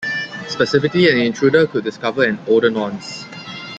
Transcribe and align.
Specifically, 0.47 1.11
an 1.11 1.19
intruder 1.19 1.67
could 1.67 1.83
discover 1.83 2.23
an 2.23 2.39
older 2.47 2.71
nonce. 2.71 3.23